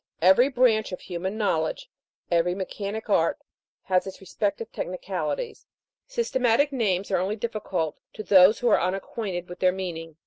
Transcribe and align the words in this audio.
Every 0.19 0.49
branch 0.49 0.91
of 0.91 0.99
human 1.01 1.37
know 1.37 1.59
ledge 1.61 1.87
every 2.31 2.55
mechanic 2.55 3.07
art, 3.07 3.37
has 3.83 4.07
its 4.07 4.19
respective 4.19 4.71
tech 4.71 4.87
nicalities. 4.87 5.67
Systematic 6.07 6.71
names 6.73 7.11
are 7.11 7.17
only 7.19 7.35
difficult 7.35 7.97
to 8.15 8.23
X 8.23 8.29
PREFACE. 8.29 8.29
those 8.31 8.59
who 8.61 8.67
are 8.69 8.81
unacquainted 8.81 9.47
with 9.47 9.59
their 9.59 9.71
meaning. 9.71 10.15